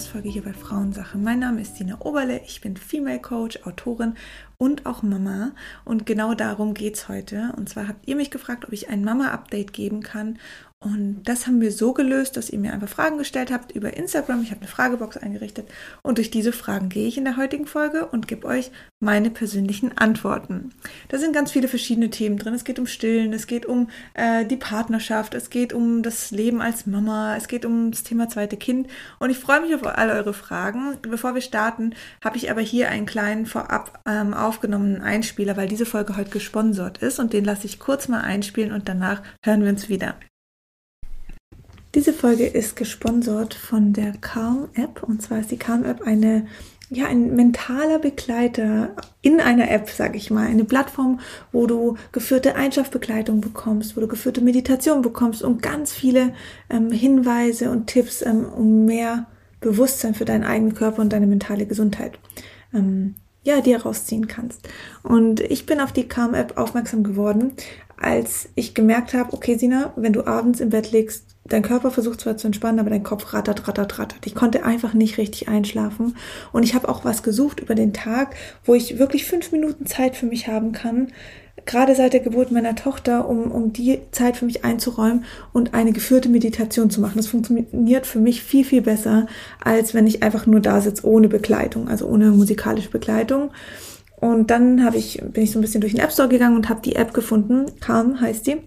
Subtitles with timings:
[0.00, 1.18] Podcast-Folge hier bei Frauensache.
[1.18, 4.14] Mein Name ist Dina Oberle, ich bin Female Coach, Autorin
[4.56, 5.52] und auch Mama.
[5.84, 7.52] Und genau darum geht es heute.
[7.58, 10.38] Und zwar habt ihr mich gefragt, ob ich ein Mama-Update geben kann.
[10.82, 14.40] Und das haben wir so gelöst, dass ihr mir einfach Fragen gestellt habt über Instagram.
[14.40, 15.68] Ich habe eine Fragebox eingerichtet
[16.00, 19.98] und durch diese Fragen gehe ich in der heutigen Folge und gebe euch meine persönlichen
[19.98, 20.72] Antworten.
[21.08, 22.54] Da sind ganz viele verschiedene Themen drin.
[22.54, 26.62] Es geht um Stillen, es geht um äh, die Partnerschaft, es geht um das Leben
[26.62, 28.88] als Mama, es geht um das Thema zweite Kind.
[29.18, 30.96] Und ich freue mich auf all eure Fragen.
[31.02, 31.94] Bevor wir starten,
[32.24, 36.96] habe ich aber hier einen kleinen vorab ähm, aufgenommenen Einspieler, weil diese Folge heute gesponsert
[37.02, 40.14] ist und den lasse ich kurz mal einspielen und danach hören wir uns wieder.
[41.94, 46.46] Diese Folge ist gesponsert von der Calm App und zwar ist die Calm App eine
[46.92, 48.90] ja, ein mentaler Begleiter
[49.22, 51.20] in einer App, sage ich mal, eine Plattform,
[51.52, 56.34] wo du geführte Einschlafbegleitung bekommst, wo du geführte Meditation bekommst und ganz viele
[56.68, 59.26] ähm, Hinweise und Tipps, ähm, um mehr
[59.60, 62.18] Bewusstsein für deinen eigenen Körper und deine mentale Gesundheit
[62.74, 64.68] ähm, ja, dir rausziehen kannst.
[65.04, 67.52] Und ich bin auf die Calm App aufmerksam geworden,
[68.00, 72.22] als ich gemerkt habe, okay, Sina, wenn du abends im Bett liegst, dein Körper versucht
[72.22, 74.26] zwar zu entspannen, aber dein Kopf rattert, rattert, rattert.
[74.26, 76.16] Ich konnte einfach nicht richtig einschlafen.
[76.52, 78.34] Und ich habe auch was gesucht über den Tag,
[78.64, 81.08] wo ich wirklich fünf Minuten Zeit für mich haben kann,
[81.66, 85.92] gerade seit der Geburt meiner Tochter, um, um die Zeit für mich einzuräumen und eine
[85.92, 87.16] geführte Meditation zu machen.
[87.16, 89.26] Das funktioniert für mich viel, viel besser,
[89.62, 93.50] als wenn ich einfach nur da sitze ohne Begleitung, also ohne musikalische Begleitung.
[94.16, 96.68] Und dann habe ich, bin ich so ein bisschen durch den App Store gegangen und
[96.68, 97.66] habe die App gefunden.
[97.80, 98.58] Calm heißt die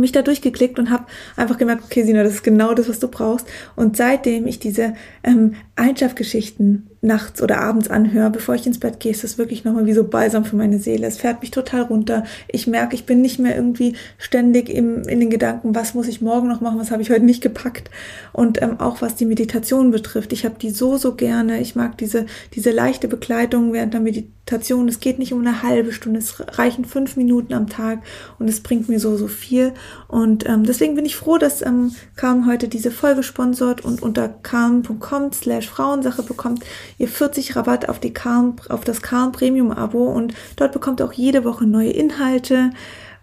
[0.00, 1.06] mich da durchgeklickt und habe
[1.36, 3.46] einfach gemerkt, okay, Sina, das ist genau das, was du brauchst.
[3.76, 4.94] Und seitdem ich diese
[5.24, 9.86] ähm, Einschlafgeschichten nachts oder abends anhöre, bevor ich ins Bett gehe, ist das wirklich nochmal
[9.86, 11.08] wie so Balsam für meine Seele.
[11.08, 12.22] Es fährt mich total runter.
[12.46, 16.20] Ich merke, ich bin nicht mehr irgendwie ständig im, in den Gedanken, was muss ich
[16.20, 17.90] morgen noch machen, was habe ich heute nicht gepackt.
[18.32, 21.60] Und ähm, auch was die Meditation betrifft, ich habe die so, so gerne.
[21.60, 24.86] Ich mag diese, diese leichte Begleitung während der Meditation.
[24.86, 27.98] Es geht nicht um eine halbe Stunde, es reichen fünf Minuten am Tag
[28.38, 29.72] und es bringt mir so, so viel.
[30.06, 34.28] Und ähm, deswegen bin ich froh, dass ähm, Calm heute diese Folge sponsort und unter
[34.28, 36.62] calm.com slash Frauensache bekommt
[36.98, 41.06] ihr 40 Rabatt auf, die Calm, auf das Calm Premium Abo und dort bekommt ihr
[41.06, 42.70] auch jede Woche neue Inhalte.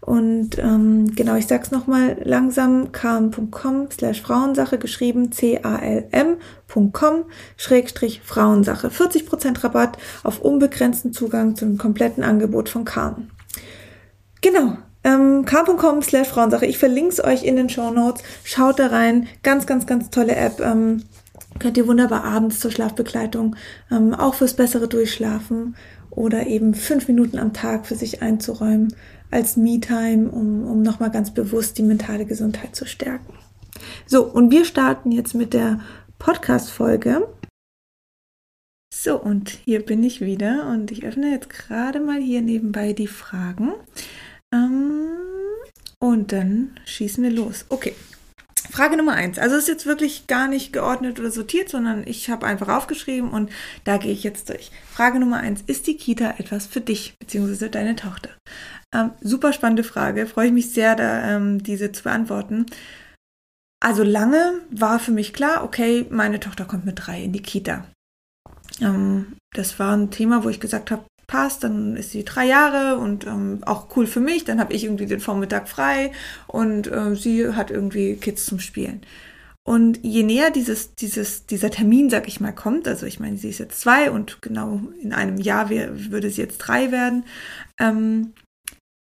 [0.01, 7.25] Und ähm, genau, ich sag's nochmal langsam, calm.com slash Frauensache, geschrieben c-a-l-m.com
[7.57, 8.87] schrägstrich Frauensache.
[8.87, 13.29] 40% Rabatt auf unbegrenzten Zugang zum kompletten Angebot von Calm.
[14.41, 16.65] Genau, ähm, calm.com slash Frauensache.
[16.65, 18.23] Ich verlinke es euch in den Show Notes.
[18.43, 19.27] Schaut da rein.
[19.43, 20.59] Ganz, ganz, ganz tolle App.
[20.59, 21.03] Ähm,
[21.59, 23.55] könnt ihr wunderbar abends zur Schlafbegleitung,
[23.91, 25.75] ähm, auch fürs bessere Durchschlafen
[26.09, 28.93] oder eben fünf Minuten am Tag für sich einzuräumen
[29.31, 33.33] als Me-Time, um, um nochmal ganz bewusst die mentale Gesundheit zu stärken.
[34.05, 35.79] So, und wir starten jetzt mit der
[36.17, 37.27] Podcast-Folge.
[38.93, 43.07] So, und hier bin ich wieder und ich öffne jetzt gerade mal hier nebenbei die
[43.07, 43.73] Fragen.
[44.53, 45.09] Ähm,
[45.99, 47.65] und dann schießen wir los.
[47.69, 47.93] Okay,
[48.71, 49.39] Frage Nummer eins.
[49.39, 53.51] Also ist jetzt wirklich gar nicht geordnet oder sortiert, sondern ich habe einfach aufgeschrieben und
[53.83, 54.71] da gehe ich jetzt durch.
[54.91, 55.63] Frage Nummer eins.
[55.65, 57.69] Ist die Kita etwas für dich bzw.
[57.69, 58.29] deine Tochter?
[58.93, 60.27] Ähm, super spannende Frage.
[60.27, 62.65] Freue ich mich sehr, da ähm, diese zu beantworten.
[63.81, 67.85] Also lange war für mich klar, okay, meine Tochter kommt mit drei in die Kita.
[68.81, 72.97] Ähm, das war ein Thema, wo ich gesagt habe, passt, dann ist sie drei Jahre
[72.97, 76.11] und ähm, auch cool für mich, dann habe ich irgendwie den Vormittag frei
[76.47, 79.01] und äh, sie hat irgendwie Kids zum Spielen.
[79.63, 83.49] Und je näher dieses, dieses, dieser Termin, sag ich mal, kommt, also ich meine, sie
[83.49, 87.23] ist jetzt zwei und genau in einem Jahr wär, würde sie jetzt drei werden,
[87.79, 88.33] ähm,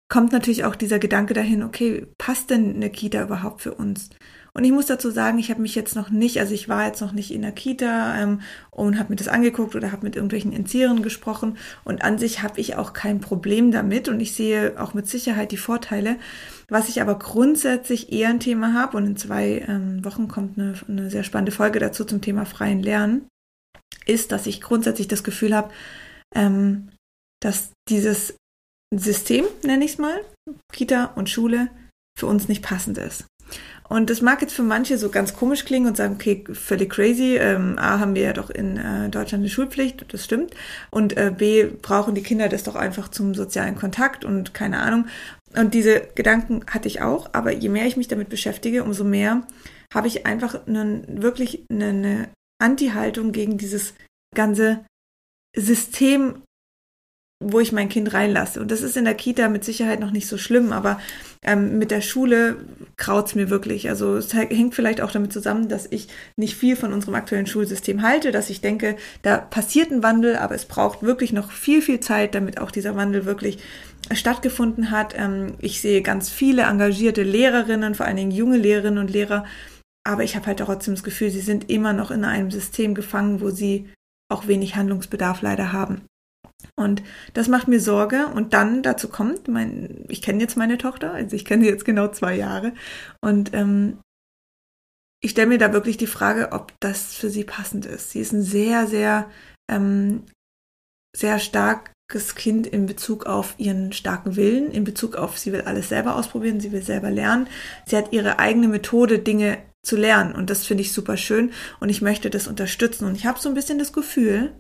[0.09, 4.11] kommt natürlich auch dieser Gedanke dahin, okay, passt denn eine Kita überhaupt für uns?
[4.57, 7.03] Und ich muss dazu sagen, ich habe mich jetzt noch nicht, also ich war jetzt
[7.03, 10.55] noch nicht in der Kita ähm, und habe mir das angeguckt oder habe mit irgendwelchen
[10.55, 11.59] Entzieherinnen gesprochen.
[11.85, 15.53] Und an sich habe ich auch kein Problem damit und ich sehe auch mit Sicherheit
[15.53, 16.17] die Vorteile.
[16.71, 20.73] Was ich aber grundsätzlich eher ein Thema habe und in zwei ähm, Wochen kommt eine,
[20.89, 23.29] eine sehr spannende Folge dazu zum Thema freien Lernen,
[24.07, 25.71] ist, dass ich grundsätzlich das Gefühl habe,
[26.35, 26.89] ähm,
[27.43, 28.39] dass dieses
[28.91, 30.19] System, nenne ich es mal,
[30.73, 31.69] Kita und Schule,
[32.19, 33.27] für uns nicht passend ist.
[33.89, 37.37] Und das mag jetzt für manche so ganz komisch klingen und sagen, okay, völlig crazy.
[37.37, 40.55] Ähm, A, haben wir ja doch in äh, Deutschland eine Schulpflicht, das stimmt.
[40.91, 45.07] Und äh, B, brauchen die Kinder das doch einfach zum sozialen Kontakt und keine Ahnung.
[45.55, 49.47] Und diese Gedanken hatte ich auch, aber je mehr ich mich damit beschäftige, umso mehr
[49.95, 52.29] habe ich einfach einen, wirklich eine, eine
[52.59, 53.95] Anti-Haltung gegen dieses
[54.35, 54.85] ganze
[55.57, 56.43] System
[57.39, 58.61] wo ich mein Kind reinlasse.
[58.61, 60.99] Und das ist in der Kita mit Sicherheit noch nicht so schlimm, aber
[61.43, 62.57] ähm, mit der Schule
[62.97, 63.91] kraut's mir wirklich.
[63.91, 68.01] Also es hängt vielleicht auch damit zusammen, dass ich nicht viel von unserem aktuellen Schulsystem
[68.01, 72.01] halte, dass ich denke, da passiert ein Wandel, aber es braucht wirklich noch viel, viel
[72.01, 73.59] Zeit, damit auch dieser Wandel wirklich
[74.13, 75.15] stattgefunden hat.
[75.17, 79.45] Ähm, ich sehe ganz viele engagierte Lehrerinnen, vor allen Dingen junge Lehrerinnen und Lehrer,
[80.07, 83.41] aber ich habe halt trotzdem das Gefühl, sie sind immer noch in einem System gefangen,
[83.41, 83.91] wo sie
[84.31, 86.03] auch wenig Handlungsbedarf leider haben.
[86.77, 87.03] Und
[87.35, 88.29] das macht mir Sorge.
[88.29, 91.85] Und dann dazu kommt, mein, ich kenne jetzt meine Tochter, also ich kenne sie jetzt
[91.85, 92.73] genau zwei Jahre.
[93.21, 93.99] Und ähm,
[95.23, 98.11] ich stelle mir da wirklich die Frage, ob das für sie passend ist.
[98.11, 99.31] Sie ist ein sehr, sehr,
[99.71, 100.25] ähm,
[101.17, 105.89] sehr starkes Kind in Bezug auf ihren starken Willen, in Bezug auf, sie will alles
[105.89, 107.49] selber ausprobieren, sie will selber lernen.
[107.87, 110.35] Sie hat ihre eigene Methode, Dinge zu lernen.
[110.35, 111.53] Und das finde ich super schön.
[111.81, 113.07] Und ich möchte das unterstützen.
[113.07, 114.53] Und ich habe so ein bisschen das Gefühl,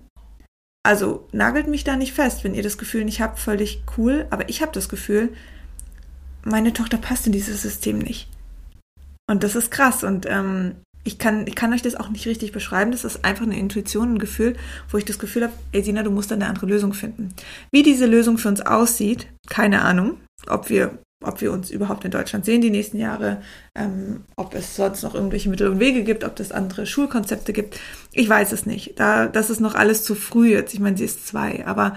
[0.86, 4.26] also nagelt mich da nicht fest, wenn ihr das Gefühl nicht habt, völlig cool.
[4.30, 5.30] Aber ich habe das Gefühl,
[6.44, 8.28] meine Tochter passt in dieses System nicht.
[9.28, 10.04] Und das ist krass.
[10.04, 12.92] Und ähm, ich, kann, ich kann euch das auch nicht richtig beschreiben.
[12.92, 14.56] Das ist einfach eine Intuition, ein Gefühl,
[14.88, 17.34] wo ich das Gefühl habe, ey Sina, du musst eine andere Lösung finden.
[17.72, 20.20] Wie diese Lösung für uns aussieht, keine Ahnung.
[20.46, 23.40] Ob wir ob wir uns überhaupt in Deutschland sehen die nächsten Jahre,
[23.74, 27.80] ähm, ob es sonst noch irgendwelche Mittel und Wege gibt, ob es andere Schulkonzepte gibt.
[28.12, 29.00] Ich weiß es nicht.
[29.00, 30.74] Da, das ist noch alles zu früh jetzt.
[30.74, 31.66] Ich meine, sie ist zwei.
[31.66, 31.96] Aber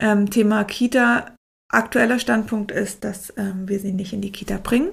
[0.00, 1.36] ähm, Thema Kita,
[1.68, 4.90] aktueller Standpunkt ist, dass ähm, wir sie nicht in die Kita bringen,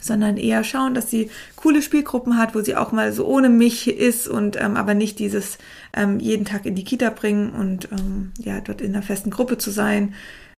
[0.00, 3.88] sondern eher schauen, dass sie coole Spielgruppen hat, wo sie auch mal so ohne mich
[3.88, 5.58] ist und ähm, aber nicht dieses
[5.94, 9.58] ähm, jeden Tag in die Kita bringen und ähm, ja dort in einer festen Gruppe
[9.58, 10.14] zu sein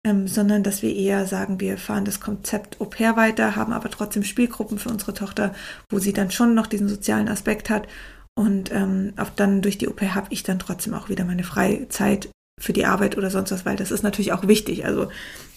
[0.05, 3.89] ähm, sondern dass wir eher sagen, wir fahren das Konzept Au pair weiter, haben aber
[3.89, 5.53] trotzdem Spielgruppen für unsere Tochter,
[5.89, 7.87] wo sie dann schon noch diesen sozialen Aspekt hat.
[8.35, 11.43] Und ähm, auch dann durch die Au pair habe ich dann trotzdem auch wieder meine
[11.43, 12.29] Freizeit
[12.59, 14.85] für die Arbeit oder sonst was, weil das ist natürlich auch wichtig.
[14.85, 15.09] Also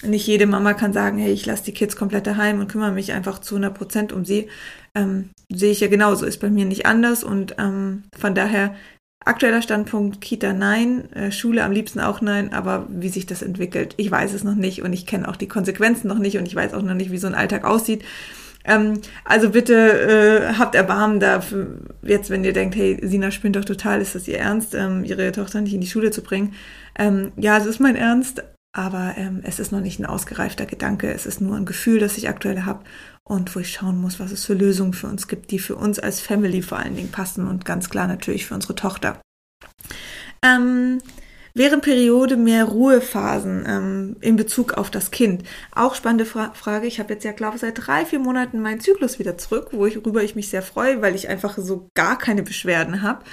[0.02, 3.12] nicht jede Mama kann sagen, hey, ich lasse die Kids komplett daheim und kümmere mich
[3.12, 4.48] einfach zu 100 Prozent um sie.
[4.94, 8.74] Ähm, sehe ich ja genauso, ist bei mir nicht anders und ähm, von daher
[9.24, 13.94] Aktueller Standpunkt Kita nein, äh, Schule am liebsten auch nein, aber wie sich das entwickelt,
[13.96, 16.54] ich weiß es noch nicht und ich kenne auch die Konsequenzen noch nicht und ich
[16.54, 18.02] weiß auch noch nicht, wie so ein Alltag aussieht.
[18.64, 23.64] Ähm, also bitte äh, habt Erbarmen dafür, jetzt wenn ihr denkt, hey, Sina spinnt doch
[23.64, 26.54] total, ist das ihr Ernst, ähm, ihre Tochter nicht in die Schule zu bringen?
[26.96, 28.42] Ähm, ja, es ist mein Ernst,
[28.72, 32.16] aber ähm, es ist noch nicht ein ausgereifter Gedanke, es ist nur ein Gefühl, das
[32.16, 32.84] ich aktuell habe
[33.28, 35.98] und wo ich schauen muss, was es für Lösungen für uns gibt, die für uns
[35.98, 39.20] als Family vor allen Dingen passen und ganz klar natürlich für unsere Tochter.
[40.44, 40.98] Ähm,
[41.54, 45.44] während Periode mehr Ruhephasen ähm, in Bezug auf das Kind?
[45.70, 46.86] Auch spannende Fra Frage.
[46.86, 50.22] Ich habe jetzt ja, glaube ich, seit drei, vier Monaten meinen Zyklus wieder zurück, worüber
[50.22, 53.24] ich mich sehr freue, weil ich einfach so gar keine Beschwerden habe.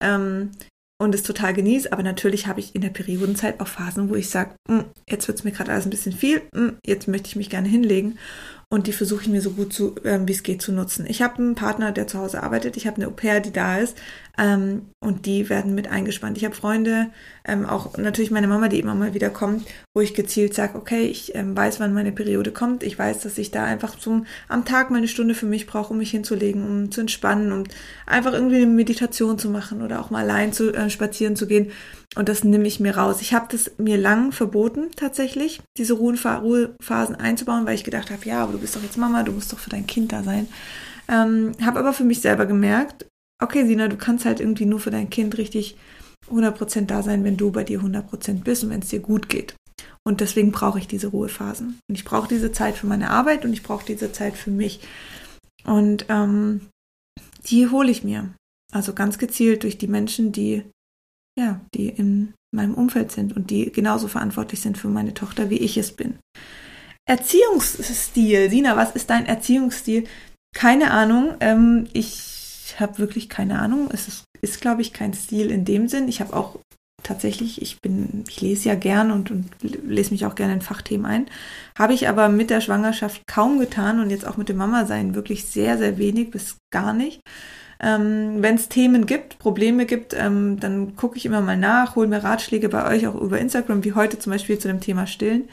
[0.00, 0.52] Ähm,
[0.98, 4.30] und es total genieße, aber natürlich habe ich in der Periodenzeit auch Phasen, wo ich
[4.30, 7.36] sage, hm, jetzt wird es mir gerade alles ein bisschen viel, hm, jetzt möchte ich
[7.36, 8.18] mich gerne hinlegen
[8.68, 11.06] und die versuche ich mir so gut zu, ähm, wie es geht zu nutzen.
[11.08, 13.78] Ich habe einen Partner, der zu Hause arbeitet, ich habe eine Au pair, die da
[13.78, 13.96] ist
[14.38, 16.36] ähm, und die werden mit eingespannt.
[16.36, 17.10] Ich habe Freunde,
[17.44, 21.04] ähm, auch natürlich meine Mama, die immer mal wieder kommt, wo ich gezielt sage, okay,
[21.06, 22.82] ich ähm, weiß, wann meine Periode kommt.
[22.82, 25.92] Ich weiß, dass ich da einfach zum, am Tag mal eine Stunde für mich brauche,
[25.92, 27.64] um mich hinzulegen, um zu entspannen, um
[28.04, 31.70] einfach irgendwie eine Meditation zu machen oder auch mal allein zu äh, spazieren zu gehen.
[32.16, 33.20] Und das nehme ich mir raus.
[33.20, 38.42] Ich habe das mir lang verboten, tatsächlich, diese Ruhephasen einzubauen, weil ich gedacht habe, ja,
[38.42, 40.48] aber du bist doch jetzt Mama, du musst doch für dein Kind da sein.
[41.08, 43.06] Ähm, habe aber für mich selber gemerkt,
[43.42, 45.76] okay, Sina, du kannst halt irgendwie nur für dein Kind richtig
[46.30, 49.54] 100% da sein, wenn du bei dir 100% bist und wenn es dir gut geht.
[50.04, 51.78] Und deswegen brauche ich diese Ruhephasen.
[51.88, 54.80] Und ich brauche diese Zeit für meine Arbeit und ich brauche diese Zeit für mich.
[55.64, 56.68] Und ähm,
[57.46, 58.34] die hole ich mir.
[58.72, 60.64] Also ganz gezielt durch die Menschen, die,
[61.38, 65.58] ja, die in meinem Umfeld sind und die genauso verantwortlich sind für meine Tochter, wie
[65.58, 66.18] ich es bin.
[67.06, 68.50] Erziehungsstil.
[68.50, 70.04] Sina, was ist dein Erziehungsstil?
[70.54, 71.34] Keine Ahnung.
[71.40, 73.88] Ähm, ich habe wirklich keine Ahnung.
[73.92, 76.08] Es ist, ist glaube ich, kein Stil in dem Sinn.
[76.08, 76.58] Ich habe auch
[77.02, 81.06] tatsächlich, ich bin, ich lese ja gern und, und lese mich auch gerne in Fachthemen
[81.06, 81.26] ein.
[81.78, 85.44] Habe ich aber mit der Schwangerschaft kaum getan und jetzt auch mit dem Mama-Sein wirklich
[85.44, 87.20] sehr, sehr wenig bis gar nicht.
[87.78, 92.08] Ähm, Wenn es Themen gibt, Probleme gibt, ähm, dann gucke ich immer mal nach, hole
[92.08, 95.48] mir Ratschläge bei euch auch über Instagram, wie heute zum Beispiel zu dem Thema Stillen.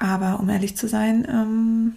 [0.00, 1.96] Aber um ehrlich zu sein, ähm,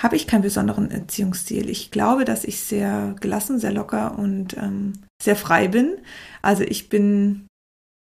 [0.00, 1.70] habe ich keinen besonderen Erziehungsstil.
[1.70, 4.92] Ich glaube, dass ich sehr gelassen, sehr locker und ähm,
[5.22, 5.98] sehr frei bin.
[6.42, 7.46] Also ich bin,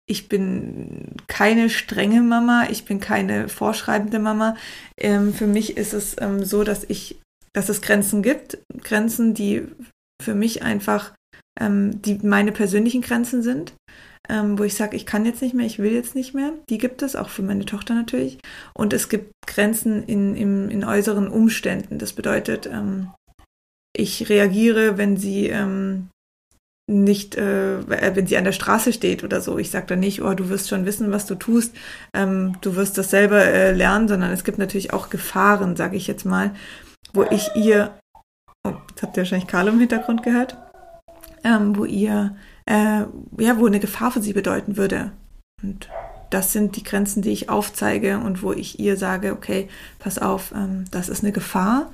[0.09, 4.55] ich bin keine strenge Mama, ich bin keine vorschreibende Mama.
[4.97, 7.19] Ähm, für mich ist es ähm, so, dass ich,
[7.53, 9.67] dass es Grenzen gibt, Grenzen, die
[10.23, 11.13] für mich einfach
[11.59, 13.73] ähm, die meine persönlichen Grenzen sind,
[14.29, 16.53] ähm, wo ich sage, ich kann jetzt nicht mehr, ich will jetzt nicht mehr.
[16.69, 18.39] Die gibt es, auch für meine Tochter natürlich.
[18.73, 21.97] Und es gibt Grenzen in, in, in äußeren Umständen.
[21.97, 23.11] Das bedeutet, ähm,
[23.93, 26.09] ich reagiere, wenn sie ähm,
[26.91, 29.57] nicht, äh, wenn sie an der Straße steht oder so.
[29.57, 31.75] Ich sage da nicht, oh, du wirst schon wissen, was du tust,
[32.13, 36.07] ähm, du wirst das selber äh, lernen, sondern es gibt natürlich auch Gefahren, sage ich
[36.07, 36.53] jetzt mal,
[37.13, 37.97] wo ich ihr,
[38.67, 40.57] oh, jetzt habt ihr wahrscheinlich Karl im Hintergrund gehört,
[41.43, 42.35] ähm, wo ihr,
[42.71, 43.05] äh,
[43.43, 45.11] ja, wo eine Gefahr für sie bedeuten würde.
[45.61, 45.89] Und
[46.29, 49.67] das sind die Grenzen, die ich aufzeige und wo ich ihr sage, okay,
[49.99, 51.91] pass auf, ähm, das ist eine Gefahr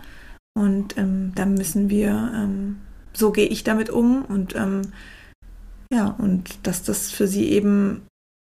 [0.56, 2.78] und ähm, da müssen wir ähm,
[3.14, 4.94] so gehe ich damit um und ähm,
[5.92, 8.06] ja, und dass das für sie eben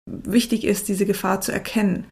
[0.08, 2.06] wichtig ist, diese Gefahr zu erkennen.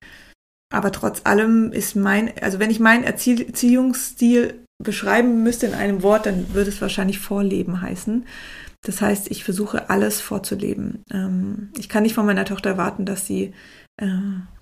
[0.73, 6.25] Aber trotz allem ist mein, also wenn ich meinen Erziehungsstil beschreiben müsste in einem Wort,
[6.25, 8.25] dann würde es wahrscheinlich Vorleben heißen.
[8.85, 11.03] Das heißt, ich versuche alles vorzuleben.
[11.11, 13.53] Ähm, ich kann nicht von meiner Tochter erwarten, dass sie
[13.97, 14.07] äh,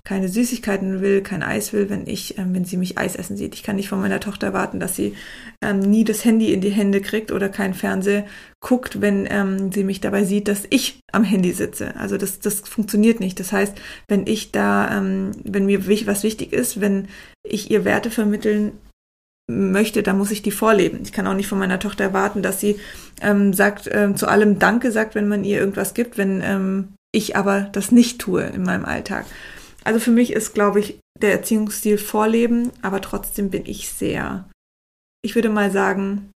[0.02, 3.54] keine Süßigkeiten will, kein Eis will, wenn ich, ähm, wenn sie mich Eis essen sieht.
[3.54, 5.14] Ich kann nicht von meiner Tochter erwarten, dass sie
[5.62, 8.24] ähm, nie das Handy in die Hände kriegt oder kein Fernseh
[8.58, 11.94] guckt, wenn ähm, sie mich dabei sieht, dass ich am Handy sitze.
[11.96, 13.38] Also das, das funktioniert nicht.
[13.38, 17.06] Das heißt, wenn ich da, ähm, wenn mir was wichtig ist, wenn
[17.44, 18.72] ich ihr Werte vermitteln
[19.50, 21.00] möchte, dann muss ich die vorleben.
[21.02, 22.78] Ich kann auch nicht von meiner Tochter erwarten, dass sie
[23.20, 27.36] ähm, sagt, ähm, zu allem Danke sagt, wenn man ihr irgendwas gibt, wenn ähm, ich
[27.36, 29.26] aber das nicht tue in meinem Alltag.
[29.84, 34.48] Also für mich ist, glaube ich, der Erziehungsstil Vorleben, aber trotzdem bin ich sehr,
[35.24, 36.30] ich würde mal sagen,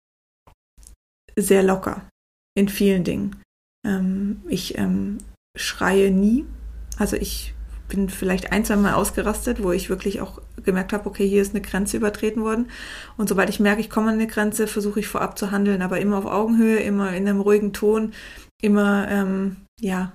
[1.35, 2.07] sehr locker
[2.55, 3.41] in vielen Dingen.
[3.85, 5.17] Ähm, ich ähm,
[5.57, 6.45] schreie nie.
[6.97, 7.53] Also ich
[7.91, 11.53] bin vielleicht ein, zwei Mal ausgerastet, wo ich wirklich auch gemerkt habe, okay, hier ist
[11.53, 12.71] eine Grenze übertreten worden.
[13.17, 15.99] Und sobald ich merke, ich komme an eine Grenze, versuche ich vorab zu handeln, aber
[15.99, 18.13] immer auf Augenhöhe, immer in einem ruhigen Ton,
[18.61, 20.13] immer ähm, ja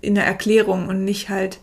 [0.00, 1.60] in der Erklärung und nicht halt,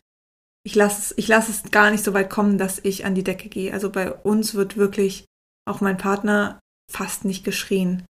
[0.65, 3.23] ich lasse es, ich lasse es gar nicht so weit kommen, dass ich an die
[3.23, 3.73] Decke gehe.
[3.73, 5.25] Also bei uns wird wirklich
[5.65, 6.59] auch mein Partner
[6.91, 8.05] fast nicht geschrien.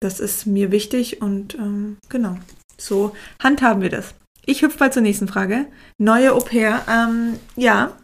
[0.00, 2.38] Das ist mir wichtig und ähm, genau,
[2.78, 4.14] so handhaben wir das.
[4.46, 5.66] Ich hüpfe mal zur nächsten Frage.
[5.98, 6.82] Neue Au pair.
[6.88, 7.96] Ähm, ja,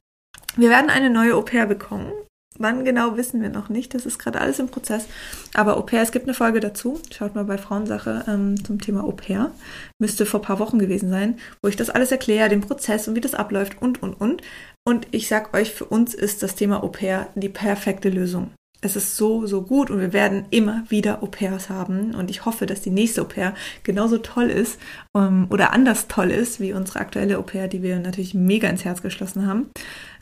[0.56, 2.12] wir werden eine neue Au pair bekommen.
[2.58, 3.94] Wann genau wissen wir noch nicht.
[3.94, 5.06] Das ist gerade alles im Prozess.
[5.54, 7.00] Aber Au pair, es gibt eine Folge dazu.
[7.12, 9.52] Schaut mal bei Frauensache ähm, zum Thema Au pair.
[9.98, 13.14] Müsste vor ein paar Wochen gewesen sein, wo ich das alles erkläre, den Prozess und
[13.14, 14.42] wie das abläuft und, und, und.
[14.86, 18.50] Und ich sag euch, für uns ist das Thema Au pair die perfekte Lösung.
[18.80, 22.14] Es ist so, so gut und wir werden immer wieder Au pairs haben.
[22.14, 24.78] Und ich hoffe, dass die nächste Au pair genauso toll ist
[25.16, 28.84] ähm, oder anders toll ist wie unsere aktuelle Au pair, die wir natürlich mega ins
[28.84, 29.70] Herz geschlossen haben.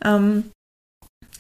[0.05, 0.45] Ähm,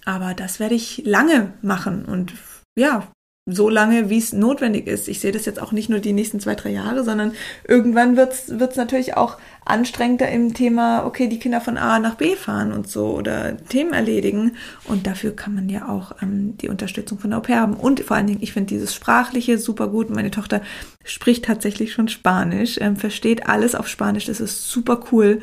[0.04, 2.34] aber das werde ich lange machen und
[2.78, 3.08] ja,
[3.46, 5.06] so lange, wie es notwendig ist.
[5.06, 7.32] Ich sehe das jetzt auch nicht nur die nächsten zwei, drei Jahre, sondern
[7.68, 9.36] irgendwann wird es natürlich auch
[9.66, 13.92] anstrengender im Thema, okay, die Kinder von A nach B fahren und so oder Themen
[13.92, 14.56] erledigen.
[14.84, 17.74] Und dafür kann man ja auch ähm, die Unterstützung von der Au pair haben.
[17.74, 20.08] Und vor allen Dingen, ich finde dieses Sprachliche super gut.
[20.08, 20.62] Meine Tochter
[21.04, 24.24] spricht tatsächlich schon Spanisch, ähm, versteht alles auf Spanisch.
[24.24, 25.42] Das ist super cool.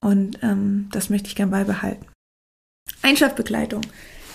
[0.00, 2.06] Und ähm, das möchte ich gern beibehalten.
[3.02, 3.82] Einschlafbegleitung.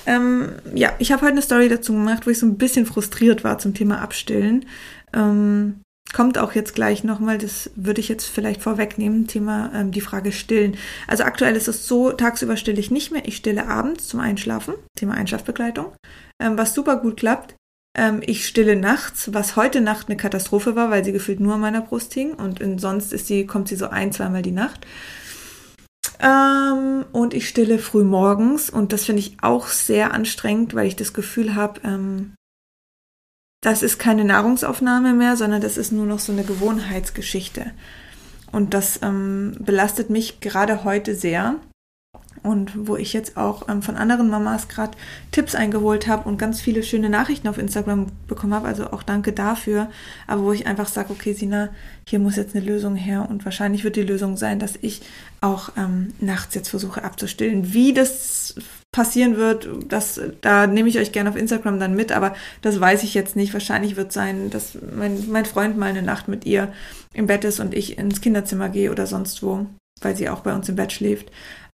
[0.06, 3.44] Ähm, ja, ich habe heute eine Story dazu gemacht, wo ich so ein bisschen frustriert
[3.44, 4.66] war zum Thema Abstillen.
[5.14, 5.82] Ähm,
[6.14, 10.32] kommt auch jetzt gleich nochmal, das würde ich jetzt vielleicht vorwegnehmen, Thema ähm, die Frage
[10.32, 10.78] Stillen.
[11.08, 14.74] Also aktuell ist es so, tagsüber stille ich nicht mehr, ich stille abends zum Einschlafen,
[14.98, 15.94] Thema Einschlafbegleitung,
[16.42, 17.56] ähm, was super gut klappt.
[17.98, 21.62] Ähm, ich stille nachts, was heute Nacht eine Katastrophe war, weil sie gefühlt nur an
[21.62, 24.86] meiner Brust hing und sonst ist sie, kommt sie so ein, zweimal die Nacht.
[26.22, 30.96] Ähm, und ich stille früh morgens und das finde ich auch sehr anstrengend, weil ich
[30.96, 32.36] das Gefühl habe, ähm,
[33.64, 37.72] das ist keine Nahrungsaufnahme mehr, sondern das ist nur noch so eine Gewohnheitsgeschichte.
[38.52, 41.56] Und das ähm, belastet mich gerade heute sehr
[42.44, 44.98] und wo ich jetzt auch ähm, von anderen Mamas gerade
[45.32, 48.68] Tipps eingeholt habe und ganz viele schöne Nachrichten auf Instagram bekommen habe.
[48.68, 49.90] Also auch danke dafür.
[50.28, 51.70] Aber wo ich einfach sage, okay, Sina,
[52.08, 55.02] hier muss jetzt eine Lösung her und wahrscheinlich wird die Lösung sein, dass ich
[55.40, 57.74] auch ähm, nachts jetzt versuche abzustillen.
[57.74, 58.56] Wie das
[58.92, 63.04] passieren wird, das, da nehme ich euch gerne auf Instagram dann mit, aber das weiß
[63.04, 63.54] ich jetzt nicht.
[63.54, 66.74] Wahrscheinlich wird sein, dass mein, mein Freund mal eine Nacht mit ihr
[67.14, 69.66] im Bett ist und ich ins Kinderzimmer gehe oder sonst wo,
[70.02, 71.32] weil sie auch bei uns im Bett schläft.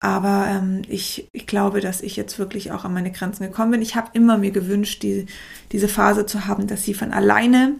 [0.04, 3.80] Aber ähm, ich, ich glaube, dass ich jetzt wirklich auch an meine Grenzen gekommen bin.
[3.80, 5.24] Ich habe immer mir gewünscht, die,
[5.72, 7.76] diese Phase zu haben, dass sie von alleine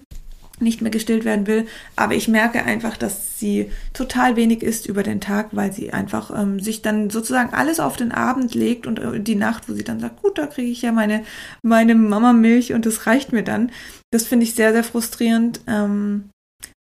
[0.58, 1.66] nicht mehr gestillt werden will.
[1.96, 6.30] Aber ich merke einfach, dass sie total wenig isst über den Tag, weil sie einfach
[6.34, 9.84] ähm, sich dann sozusagen alles auf den Abend legt und äh, die Nacht, wo sie
[9.84, 11.26] dann sagt, gut, da kriege ich ja meine,
[11.62, 13.70] meine Mama Milch und das reicht mir dann.
[14.10, 15.60] Das finde ich sehr, sehr frustrierend.
[15.66, 16.30] Ähm,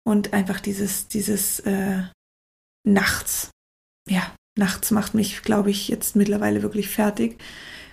[0.05, 2.03] und einfach dieses, dieses äh,
[2.85, 3.51] nachts.
[4.09, 7.39] Ja, nachts macht mich, glaube ich, jetzt mittlerweile wirklich fertig.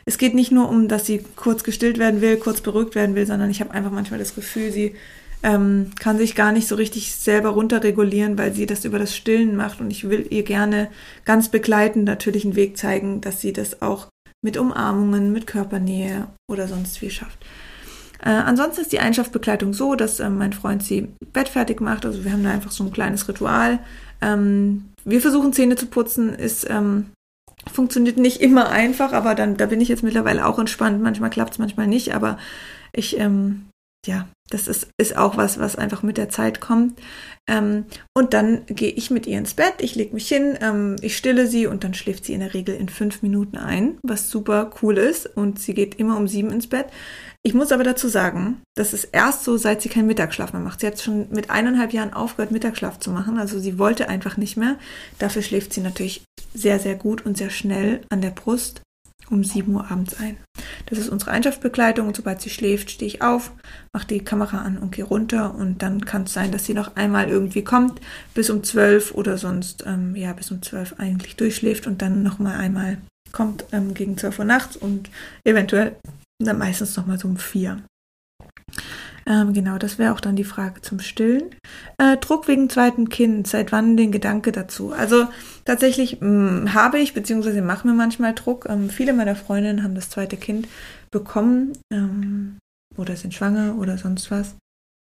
[0.05, 3.25] Es geht nicht nur um, dass sie kurz gestillt werden will, kurz beruhigt werden will,
[3.25, 4.95] sondern ich habe einfach manchmal das Gefühl, sie
[5.41, 9.55] ähm, kann sich gar nicht so richtig selber runterregulieren, weil sie das über das Stillen
[9.55, 10.89] macht und ich will ihr gerne
[11.24, 14.07] ganz begleitend natürlich einen Weg zeigen, dass sie das auch
[14.43, 17.43] mit Umarmungen, mit Körpernähe oder sonst wie schafft.
[18.24, 22.05] Äh, ansonsten ist die Einschlafbegleitung so, dass äh, mein Freund sie bettfertig macht.
[22.05, 23.79] Also wir haben da einfach so ein kleines Ritual.
[24.22, 27.12] Ähm, wir versuchen Zähne zu putzen, ist ähm,
[27.72, 31.02] funktioniert nicht immer einfach, aber dann da bin ich jetzt mittlerweile auch entspannt.
[31.02, 32.38] Manchmal klappt es, manchmal nicht, aber
[32.94, 33.68] ich ähm,
[34.06, 37.00] ja, das ist, ist auch was, was einfach mit der Zeit kommt.
[37.48, 37.86] Ähm,
[38.16, 41.48] und dann gehe ich mit ihr ins Bett, ich lege mich hin, ähm, ich stille
[41.48, 44.98] sie und dann schläft sie in der Regel in fünf Minuten ein, was super cool
[44.98, 45.26] ist.
[45.26, 46.88] Und sie geht immer um sieben ins Bett.
[47.46, 50.80] Ich muss aber dazu sagen, das ist erst so, seit sie keinen Mittagsschlaf mehr macht.
[50.80, 53.38] Sie hat schon mit eineinhalb Jahren aufgehört, Mittagsschlaf zu machen.
[53.38, 54.78] Also sie wollte einfach nicht mehr.
[55.20, 56.24] Dafür schläft sie natürlich
[56.56, 58.82] sehr, sehr gut und sehr schnell an der Brust
[59.30, 60.38] um 7 Uhr abends ein.
[60.88, 63.52] Das ist unsere Einschlafbegleitung und sobald sie schläft, stehe ich auf,
[63.94, 66.96] mache die Kamera an und gehe runter und dann kann es sein, dass sie noch
[66.96, 68.02] einmal irgendwie kommt,
[68.34, 72.58] bis um 12 oder sonst, ähm, ja, bis um 12 eigentlich durchschläft und dann nochmal
[72.58, 72.98] einmal
[73.32, 75.10] kommt ähm, gegen 12 Uhr nachts und
[75.44, 75.96] eventuell
[76.39, 77.84] dann meistens nochmal so um 4.
[79.27, 81.56] Ähm, genau, das wäre auch dann die Frage zum Stillen.
[81.98, 84.92] Äh, Druck wegen zweiten Kind, seit wann den Gedanke dazu?
[84.92, 85.27] Also
[85.65, 88.68] tatsächlich mh, mm, habe ich, beziehungsweise mache mir manchmal Druck.
[88.70, 90.68] Ähm, viele meiner Freundinnen haben das zweite Kind
[91.10, 92.60] bekommen ähm,
[92.98, 94.56] oder sind schwanger oder sonst was.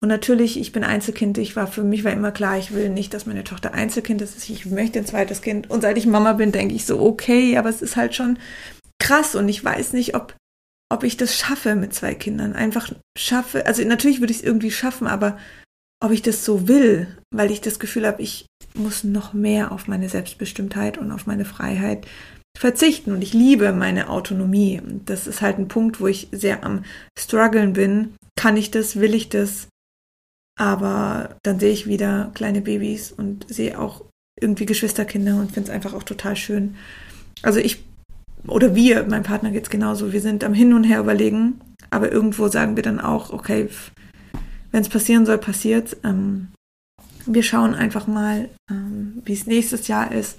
[0.02, 1.38] Und natürlich, ich bin Einzelkind.
[1.38, 4.50] Ich war für mich war immer klar, ich will nicht, dass meine Tochter Einzelkind ist.
[4.50, 5.70] Ich möchte ein zweites Kind.
[5.70, 8.38] Und seit ich Mama bin, denke ich so, okay, aber es ist halt schon
[9.00, 10.36] krass und ich weiß nicht, ob
[10.92, 12.54] ob ich das schaffe mit zwei Kindern.
[12.54, 15.38] Einfach schaffe, also natürlich würde ich es irgendwie schaffen, aber
[16.04, 18.46] ob ich das so will, weil ich das Gefühl habe, ich
[18.76, 22.06] muss noch mehr auf meine Selbstbestimmtheit und auf meine Freiheit
[22.58, 23.12] verzichten.
[23.12, 24.82] Und ich liebe meine Autonomie.
[25.06, 26.84] Das ist halt ein Punkt, wo ich sehr am
[27.18, 28.16] struggeln bin.
[28.38, 28.98] Kann ich das?
[28.98, 29.68] Will ich das?
[30.58, 34.06] Aber dann sehe ich wieder kleine Babys und sehe auch
[34.40, 36.76] irgendwie Geschwisterkinder und finde es einfach auch total schön.
[37.42, 37.84] Also ich
[38.48, 42.12] oder wir, mein Partner geht es genauso, wir sind am Hin und Her überlegen, aber
[42.12, 43.70] irgendwo sagen wir dann auch, okay,
[44.72, 45.96] wenn es passieren soll, passiert.
[46.04, 46.50] Ähm,
[47.26, 50.38] wir schauen einfach mal, ähm, wie es nächstes Jahr ist.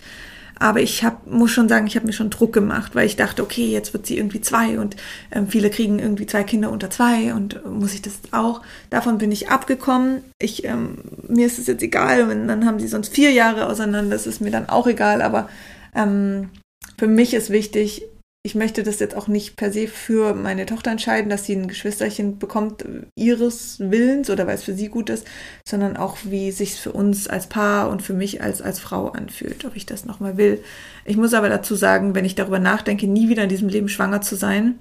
[0.58, 3.42] Aber ich hab, muss schon sagen, ich habe mir schon Druck gemacht, weil ich dachte,
[3.42, 4.96] okay, jetzt wird sie irgendwie zwei und
[5.30, 8.62] ähm, viele kriegen irgendwie zwei Kinder unter zwei und äh, muss ich das auch.
[8.88, 10.22] Davon bin ich abgekommen.
[10.38, 14.16] Ich, ähm, mir ist es jetzt egal, wenn, dann haben sie sonst vier Jahre auseinander,
[14.16, 15.50] das ist mir dann auch egal, aber
[15.94, 16.48] ähm,
[16.98, 18.02] für mich ist wichtig,
[18.46, 21.66] ich möchte das jetzt auch nicht per se für meine Tochter entscheiden, dass sie ein
[21.66, 22.84] Geschwisterchen bekommt
[23.16, 25.26] ihres Willens oder weil es für sie gut ist,
[25.68, 29.64] sondern auch wie sich für uns als Paar und für mich als als Frau anfühlt,
[29.64, 30.62] ob ich das nochmal will.
[31.04, 34.22] Ich muss aber dazu sagen, wenn ich darüber nachdenke, nie wieder in diesem Leben schwanger
[34.22, 34.78] zu sein,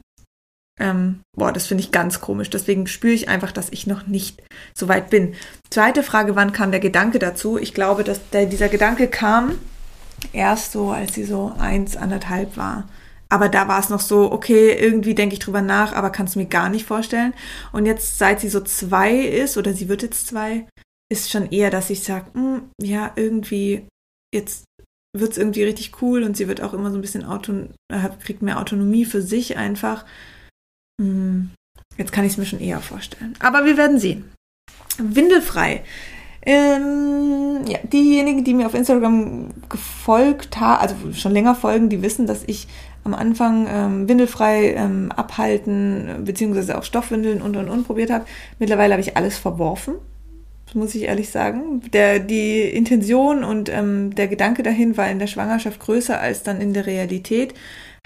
[0.80, 2.52] ähm, boah, das finde ich ganz komisch.
[2.52, 4.44] Deswegen spüre ich einfach, dass ich noch nicht
[4.78, 5.34] so weit bin.
[5.72, 7.58] Zweite Frage, wann kam der Gedanke dazu?
[7.58, 9.58] Ich glaube, dass der, dieser Gedanke kam,
[10.34, 12.88] erst so, als sie so eins, anderthalb war.
[13.30, 16.40] Aber da war es noch so, okay, irgendwie denke ich drüber nach, aber kannst du
[16.40, 17.34] mir gar nicht vorstellen.
[17.72, 20.68] Und jetzt, seit sie so zwei ist, oder sie wird jetzt zwei,
[21.12, 23.88] ist schon eher, dass ich sage, hm, ja, irgendwie,
[24.34, 24.66] jetzt
[25.18, 28.10] wird es irgendwie richtig cool und sie wird auch immer so ein bisschen auton äh,
[28.24, 30.06] kriegt mehr Autonomie für sich einfach.
[31.02, 31.52] Hm,
[31.98, 33.36] jetzt kann ich es mir schon eher vorstellen.
[33.40, 34.32] Aber wir werden sehen.
[34.98, 35.84] Windelfrei
[36.46, 42.28] ähm, ja, diejenigen, die mir auf Instagram gefolgt haben, also schon länger folgen, die wissen,
[42.28, 42.68] dass ich
[43.04, 48.26] am Anfang ähm, windelfrei ähm, abhalten, beziehungsweise auch Stoffwindeln und und und probiert habe.
[48.60, 49.96] Mittlerweile habe ich alles verworfen.
[50.66, 51.82] Das muss ich ehrlich sagen.
[51.94, 56.60] Der, die Intention und ähm, der Gedanke dahin war in der Schwangerschaft größer als dann
[56.62, 57.54] in der Realität.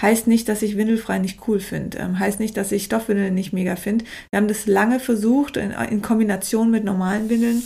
[0.02, 1.98] Heißt nicht, dass ich windelfrei nicht cool finde.
[1.98, 4.06] Ähm, heißt nicht, dass ich Stoffwindeln nicht mega finde.
[4.32, 7.64] Wir haben das lange versucht in, in Kombination mit normalen Windeln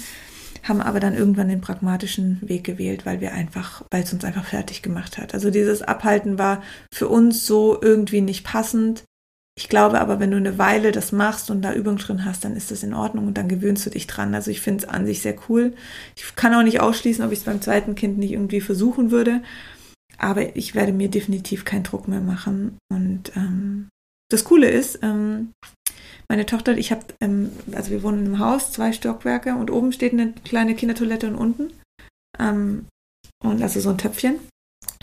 [0.63, 4.45] haben aber dann irgendwann den pragmatischen Weg gewählt, weil wir einfach, weil es uns einfach
[4.45, 5.33] fertig gemacht hat.
[5.33, 9.03] Also dieses Abhalten war für uns so irgendwie nicht passend.
[9.55, 12.55] Ich glaube aber, wenn du eine Weile das machst und da Übung drin hast, dann
[12.55, 14.33] ist das in Ordnung und dann gewöhnst du dich dran.
[14.33, 15.73] Also ich finde es an sich sehr cool.
[16.15, 19.43] Ich kann auch nicht ausschließen, ob ich es beim zweiten Kind nicht irgendwie versuchen würde.
[20.17, 22.77] Aber ich werde mir definitiv keinen Druck mehr machen.
[22.89, 23.89] Und ähm,
[24.29, 25.51] das Coole ist, ähm,
[26.33, 30.13] meine Tochter, ich habe, ähm, also wir wohnen im Haus, zwei Stockwerke und oben steht
[30.13, 31.73] eine kleine Kindertoilette und unten.
[32.39, 32.87] Ähm,
[33.43, 34.39] und also so ein Töpfchen.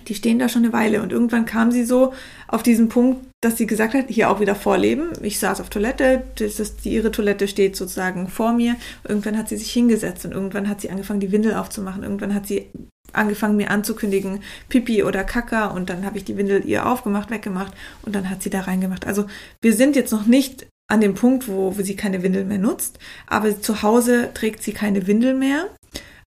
[0.09, 2.12] Die stehen da schon eine Weile und irgendwann kam sie so
[2.49, 5.12] auf diesen Punkt, dass sie gesagt hat, hier auch wieder vorleben.
[5.23, 8.75] Ich saß auf Toilette, das ist, ihre Toilette steht sozusagen vor mir.
[9.07, 12.03] Irgendwann hat sie sich hingesetzt und irgendwann hat sie angefangen, die Windel aufzumachen.
[12.03, 12.66] Irgendwann hat sie
[13.12, 17.73] angefangen, mir anzukündigen, Pipi oder Kaka und dann habe ich die Windel ihr aufgemacht, weggemacht
[18.03, 19.07] und dann hat sie da reingemacht.
[19.07, 19.27] Also
[19.62, 23.61] wir sind jetzt noch nicht an dem Punkt, wo, sie keine Windel mehr nutzt, aber
[23.61, 25.68] zu Hause trägt sie keine Windel mehr.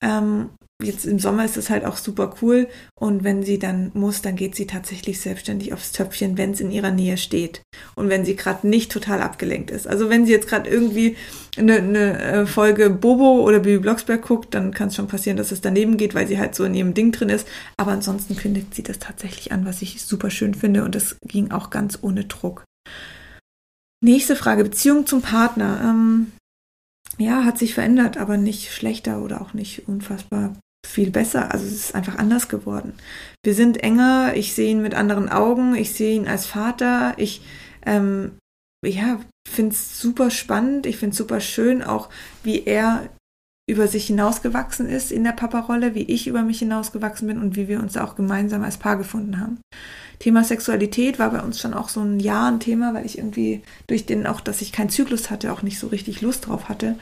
[0.01, 0.51] Ähm,
[0.83, 4.35] jetzt im Sommer ist es halt auch super cool und wenn sie dann muss, dann
[4.35, 7.61] geht sie tatsächlich selbstständig aufs Töpfchen, wenn es in ihrer Nähe steht
[7.95, 9.87] und wenn sie gerade nicht total abgelenkt ist.
[9.87, 11.17] Also wenn sie jetzt gerade irgendwie
[11.57, 15.51] eine, eine äh, Folge Bobo oder Bibi Blocksberg guckt, dann kann es schon passieren, dass
[15.51, 17.47] es daneben geht, weil sie halt so in ihrem Ding drin ist.
[17.77, 21.51] Aber ansonsten kündigt sie das tatsächlich an, was ich super schön finde und das ging
[21.51, 22.63] auch ganz ohne Druck.
[24.03, 25.79] Nächste Frage, Beziehung zum Partner.
[25.83, 26.31] Ähm,
[27.17, 31.51] ja, hat sich verändert, aber nicht schlechter oder auch nicht unfassbar viel besser.
[31.51, 32.93] Also es ist einfach anders geworden.
[33.43, 37.41] Wir sind enger, ich sehe ihn mit anderen Augen, ich sehe ihn als Vater, ich
[37.85, 38.37] ähm,
[38.83, 42.09] ja, finde es super spannend, ich finde es super schön, auch
[42.43, 43.09] wie er
[43.69, 47.67] über sich hinausgewachsen ist in der Papa-Rolle, wie ich über mich hinausgewachsen bin und wie
[47.67, 49.59] wir uns auch gemeinsam als Paar gefunden haben.
[50.19, 53.61] Thema Sexualität war bei uns schon auch so ein Jahr ein Thema, weil ich irgendwie
[53.87, 56.97] durch den auch, dass ich keinen Zyklus hatte, auch nicht so richtig Lust drauf hatte.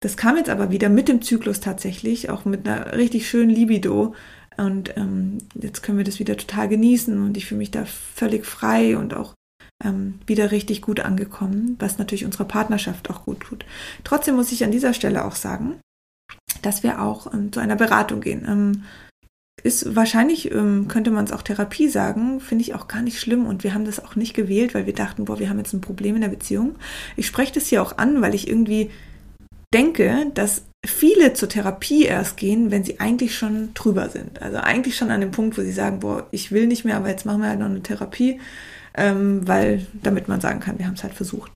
[0.00, 4.14] Das kam jetzt aber wieder mit dem Zyklus tatsächlich, auch mit einer richtig schönen Libido.
[4.56, 8.46] Und ähm, jetzt können wir das wieder total genießen und ich fühle mich da völlig
[8.46, 9.34] frei und auch
[9.84, 13.64] ähm, wieder richtig gut angekommen, was natürlich unserer Partnerschaft auch gut tut.
[14.04, 15.78] Trotzdem muss ich an dieser Stelle auch sagen,
[16.62, 18.44] dass wir auch ähm, zu einer Beratung gehen.
[18.48, 18.82] Ähm,
[19.62, 23.46] ist wahrscheinlich, ähm, könnte man es auch Therapie sagen, finde ich auch gar nicht schlimm
[23.46, 25.80] und wir haben das auch nicht gewählt, weil wir dachten, boah, wir haben jetzt ein
[25.80, 26.76] Problem in der Beziehung.
[27.16, 28.90] Ich spreche das hier auch an, weil ich irgendwie
[29.74, 34.40] denke, dass viele zur Therapie erst gehen, wenn sie eigentlich schon drüber sind.
[34.40, 37.08] Also eigentlich schon an dem Punkt, wo sie sagen, boah, ich will nicht mehr, aber
[37.08, 38.40] jetzt machen wir halt noch eine Therapie,
[38.94, 41.50] ähm, weil damit man sagen kann, wir haben es halt versucht.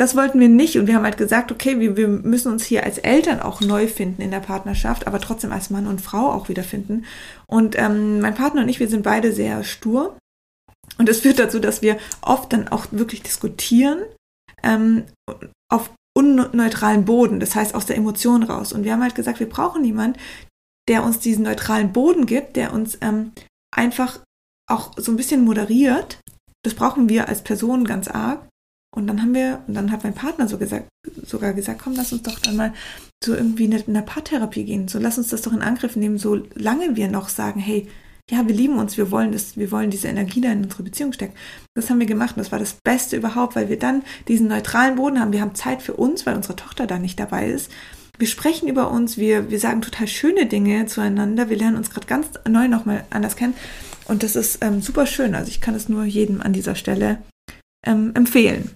[0.00, 2.84] Das wollten wir nicht und wir haben halt gesagt, okay, wir, wir müssen uns hier
[2.84, 6.48] als Eltern auch neu finden in der Partnerschaft, aber trotzdem als Mann und Frau auch
[6.48, 7.04] wiederfinden.
[7.46, 10.16] Und ähm, mein Partner und ich, wir sind beide sehr stur.
[10.96, 13.98] Und das führt dazu, dass wir oft dann auch wirklich diskutieren
[14.62, 15.04] ähm,
[15.70, 18.72] auf unneutralen Boden, das heißt aus der Emotion raus.
[18.72, 20.16] Und wir haben halt gesagt, wir brauchen jemand,
[20.88, 23.32] der uns diesen neutralen Boden gibt, der uns ähm,
[23.70, 24.20] einfach
[24.66, 26.20] auch so ein bisschen moderiert.
[26.64, 28.48] Das brauchen wir als Person ganz arg.
[28.92, 30.88] Und dann haben wir, und dann hat mein Partner so gesagt,
[31.24, 32.72] sogar gesagt, komm, lass uns doch dann mal
[33.24, 34.88] so irgendwie in eine Paartherapie gehen.
[34.88, 37.86] So lass uns das doch in Angriff nehmen, solange wir noch sagen, hey,
[38.30, 41.12] ja, wir lieben uns, wir wollen das, wir wollen diese Energie da in unsere Beziehung
[41.12, 41.34] stecken.
[41.74, 44.96] Das haben wir gemacht und das war das Beste überhaupt, weil wir dann diesen neutralen
[44.96, 45.32] Boden haben.
[45.32, 47.70] Wir haben Zeit für uns, weil unsere Tochter da nicht dabei ist.
[48.18, 51.48] Wir sprechen über uns, wir, wir sagen total schöne Dinge zueinander.
[51.48, 53.54] Wir lernen uns gerade ganz neu nochmal anders kennen.
[54.06, 55.34] Und das ist ähm, super schön.
[55.34, 57.18] Also ich kann es nur jedem an dieser Stelle
[57.86, 58.70] ähm, empfehlen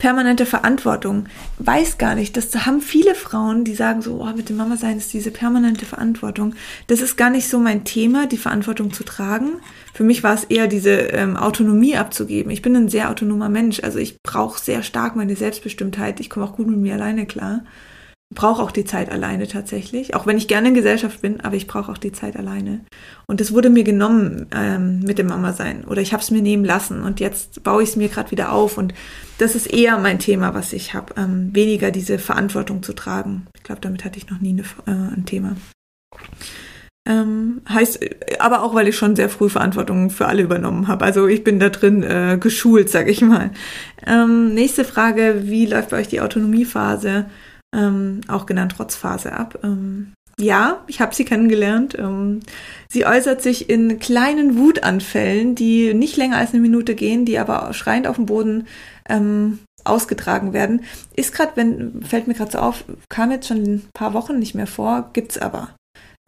[0.00, 1.26] permanente Verantwortung.
[1.58, 4.96] Weiß gar nicht, das haben viele Frauen, die sagen so, oh, mit dem Mama sein
[4.96, 6.56] ist diese permanente Verantwortung.
[6.88, 9.60] Das ist gar nicht so mein Thema, die Verantwortung zu tragen.
[9.94, 12.50] Für mich war es eher diese ähm, Autonomie abzugeben.
[12.50, 16.18] Ich bin ein sehr autonomer Mensch, also ich brauche sehr stark meine Selbstbestimmtheit.
[16.18, 17.60] Ich komme auch gut mit mir alleine klar
[18.32, 21.66] brauche auch die Zeit alleine tatsächlich, auch wenn ich gerne in Gesellschaft bin, aber ich
[21.66, 22.80] brauche auch die Zeit alleine.
[23.26, 26.40] Und das wurde mir genommen ähm, mit dem Mama sein oder ich habe es mir
[26.40, 28.94] nehmen lassen und jetzt baue ich es mir gerade wieder auf und
[29.38, 33.46] das ist eher mein Thema, was ich habe, ähm, weniger diese Verantwortung zu tragen.
[33.56, 35.56] Ich glaube, damit hatte ich noch nie eine, äh, ein Thema.
[37.08, 37.98] Ähm, heißt,
[38.38, 41.04] aber auch, weil ich schon sehr früh Verantwortung für alle übernommen habe.
[41.04, 43.50] Also ich bin da drin äh, geschult, sag ich mal.
[44.06, 47.26] Ähm, nächste Frage, wie läuft bei euch die Autonomiephase?
[47.74, 49.58] Ähm, auch genannt Trotzphase ab.
[49.62, 51.96] Ähm, ja, ich habe sie kennengelernt.
[51.98, 52.40] Ähm,
[52.88, 57.72] sie äußert sich in kleinen Wutanfällen, die nicht länger als eine Minute gehen, die aber
[57.74, 58.66] schreiend auf dem Boden
[59.08, 60.84] ähm, ausgetragen werden.
[61.14, 64.54] Ist gerade, wenn fällt mir gerade so auf, kam jetzt schon ein paar Wochen nicht
[64.54, 65.74] mehr vor, gibt's aber.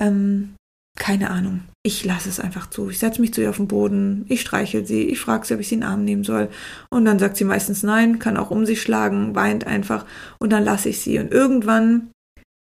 [0.00, 0.55] Ähm,
[0.98, 1.62] keine Ahnung.
[1.85, 2.90] Ich lasse es einfach zu.
[2.90, 5.61] Ich setze mich zu ihr auf den Boden, ich streichel sie, ich frage sie, ob
[5.61, 6.49] ich sie in den Arm nehmen soll.
[6.90, 10.07] Und dann sagt sie meistens nein, kann auch um sich schlagen, weint einfach
[10.38, 11.18] und dann lasse ich sie.
[11.18, 12.11] Und irgendwann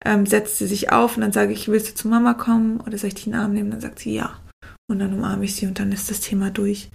[0.03, 2.97] ähm, setzt sie sich auf und dann sage ich, willst du zu Mama kommen oder
[2.97, 3.71] soll ich dich in den Arm nehmen?
[3.71, 4.37] Dann sagt sie ja.
[4.87, 6.89] Und dann umarme ich sie und dann ist das Thema durch.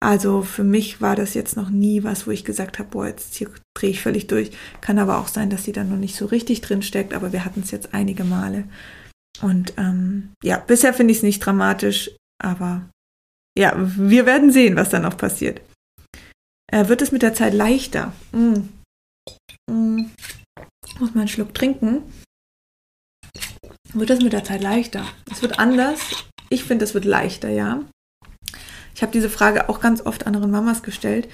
[0.00, 3.34] Also für mich war das jetzt noch nie was, wo ich gesagt habe, boah, jetzt
[3.34, 4.50] hier drehe ich völlig durch.
[4.80, 7.44] Kann aber auch sein, dass sie dann noch nicht so richtig drin steckt, aber wir
[7.44, 8.64] hatten es jetzt einige Male.
[9.42, 12.10] Und ähm, ja, bisher finde ich es nicht dramatisch,
[12.42, 12.88] aber
[13.58, 15.60] ja, wir werden sehen, was dann noch passiert.
[16.72, 18.12] Äh, wird es mit der Zeit leichter?
[18.32, 18.68] Mm.
[19.70, 20.10] Mm.
[20.98, 22.02] Muss man einen Schluck trinken?
[23.92, 25.06] Wird es mit der Zeit leichter?
[25.30, 26.00] Es wird anders.
[26.50, 27.84] ich finde, es wird leichter, ja.
[28.94, 31.28] Ich habe diese Frage auch ganz oft anderen Mamas gestellt.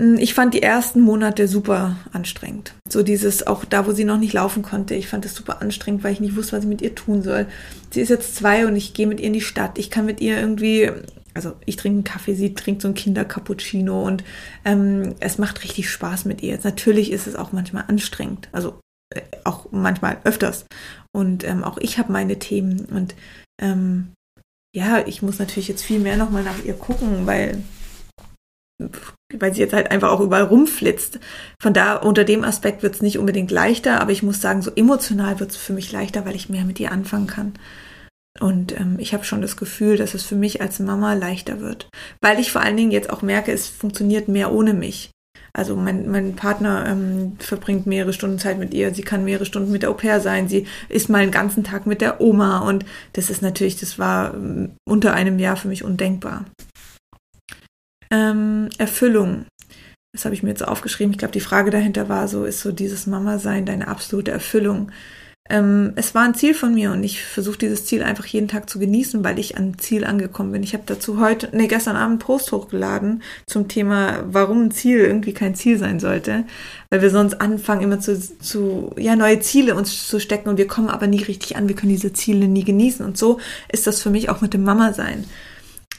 [0.00, 2.74] Hm, ich fand die ersten Monate super anstrengend.
[2.88, 6.04] So dieses, auch da, wo sie noch nicht laufen konnte, ich fand es super anstrengend,
[6.04, 7.46] weil ich nicht wusste, was ich mit ihr tun soll.
[7.90, 9.78] Sie ist jetzt zwei und ich gehe mit ihr in die Stadt.
[9.78, 10.90] Ich kann mit ihr irgendwie,
[11.34, 14.24] also ich trinke einen Kaffee, sie trinkt so einen Kindercappuccino und
[14.64, 16.58] ähm, es macht richtig Spaß mit ihr.
[16.62, 18.80] Natürlich ist es auch manchmal anstrengend, also
[19.14, 20.66] äh, auch manchmal öfters.
[21.12, 23.16] Und ähm, auch ich habe meine Themen und
[23.60, 24.12] ähm,
[24.76, 27.62] ja, ich muss natürlich jetzt viel mehr nochmal nach ihr gucken, weil
[29.36, 31.18] weil sie jetzt halt einfach auch überall rumflitzt.
[31.60, 34.70] Von da, unter dem Aspekt wird es nicht unbedingt leichter, aber ich muss sagen, so
[34.74, 37.52] emotional wird es für mich leichter, weil ich mehr mit ihr anfangen kann.
[38.40, 41.88] Und ähm, ich habe schon das Gefühl, dass es für mich als Mama leichter wird.
[42.20, 45.10] Weil ich vor allen Dingen jetzt auch merke, es funktioniert mehr ohne mich.
[45.52, 49.72] Also mein, mein Partner ähm, verbringt mehrere Stunden Zeit mit ihr, sie kann mehrere Stunden
[49.72, 52.84] mit der Au pair sein, sie ist mal einen ganzen Tag mit der Oma und
[53.14, 56.44] das ist natürlich, das war ähm, unter einem Jahr für mich undenkbar.
[58.10, 59.46] Ähm, Erfüllung.
[60.12, 61.12] Das habe ich mir jetzt aufgeschrieben.
[61.12, 64.90] Ich glaube, die Frage dahinter war so, ist so dieses Mama-Sein deine absolute Erfüllung?
[65.50, 68.68] Ähm, es war ein Ziel von mir und ich versuche dieses Ziel einfach jeden Tag
[68.68, 70.62] zu genießen, weil ich am Ziel angekommen bin.
[70.62, 75.32] Ich habe dazu heute, nee, gestern Abend Post hochgeladen zum Thema, warum ein Ziel irgendwie
[75.32, 76.44] kein Ziel sein sollte.
[76.90, 80.66] Weil wir sonst anfangen, immer zu, zu ja, neue Ziele uns zu stecken und wir
[80.66, 81.68] kommen aber nie richtig an.
[81.68, 83.04] Wir können diese Ziele nie genießen.
[83.04, 83.40] Und so
[83.72, 85.24] ist das für mich auch mit dem Mama-Sein.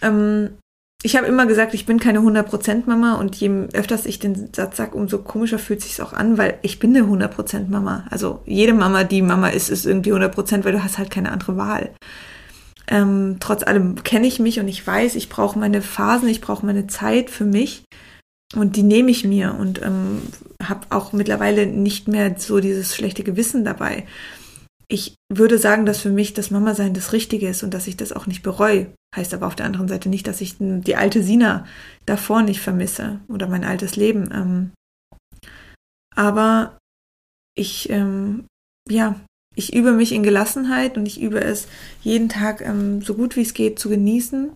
[0.04, 0.52] Ähm,
[1.02, 4.76] ich habe immer gesagt, ich bin keine 100% Mama und je öfters ich den Satz
[4.76, 8.06] sage, umso komischer fühlt sich's auch an, weil ich bin eine 100% Mama.
[8.10, 11.56] Also jede Mama, die Mama ist, ist irgendwie 100%, weil du hast halt keine andere
[11.56, 11.92] Wahl.
[12.90, 16.66] Ähm, trotz allem kenne ich mich und ich weiß, ich brauche meine Phasen, ich brauche
[16.66, 17.86] meine Zeit für mich
[18.56, 20.22] und die nehme ich mir und ähm,
[20.62, 24.06] habe auch mittlerweile nicht mehr so dieses schlechte Gewissen dabei
[24.92, 28.12] ich würde sagen, dass für mich das Mama-Sein das Richtige ist und dass ich das
[28.12, 28.88] auch nicht bereue.
[29.16, 31.66] Heißt aber auf der anderen Seite nicht, dass ich die alte Sina
[32.06, 34.30] davor nicht vermisse oder mein altes Leben.
[34.34, 34.72] Ähm,
[36.16, 36.78] aber
[37.56, 38.48] ich, ähm,
[38.90, 39.20] ja,
[39.56, 41.68] ich übe mich in Gelassenheit und ich übe es
[42.02, 44.52] jeden Tag ähm, so gut wie es geht zu genießen.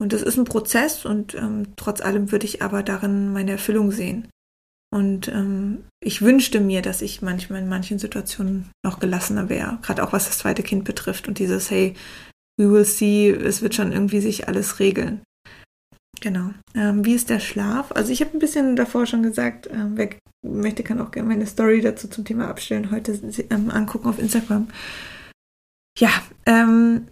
[0.00, 1.36] Und das ist ein Prozess und
[1.74, 4.28] trotz allem würde ich aber darin meine Erfüllung sehen.
[4.90, 10.02] Und ähm, ich wünschte mir, dass ich manchmal in manchen Situationen noch gelassener wäre, gerade
[10.02, 11.94] auch was das zweite Kind betrifft und dieses, hey,
[12.58, 15.20] we will see, es wird schon irgendwie sich alles regeln.
[16.20, 16.50] Genau.
[16.74, 17.92] Ähm, wie ist der Schlaf?
[17.92, 20.10] Also ich habe ein bisschen davor schon gesagt, ähm, wer
[20.42, 23.12] möchte, kann auch gerne meine Story dazu zum Thema Abstellen heute
[23.50, 24.68] ähm, angucken auf Instagram.
[25.98, 26.10] Ja,
[26.46, 27.08] ähm,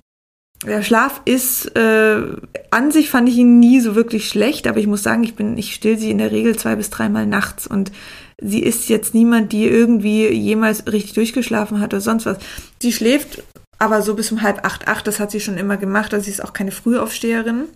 [0.64, 2.22] der Schlaf ist, äh,
[2.70, 5.58] an sich fand ich ihn nie so wirklich schlecht, aber ich muss sagen, ich bin,
[5.58, 7.92] ich still sie in der Regel zwei bis dreimal nachts und
[8.40, 12.38] sie ist jetzt niemand, die irgendwie jemals richtig durchgeschlafen hat oder sonst was.
[12.80, 13.42] Sie schläft
[13.78, 16.30] aber so bis um halb acht, acht, das hat sie schon immer gemacht, also sie
[16.30, 17.68] ist auch keine Frühaufsteherin.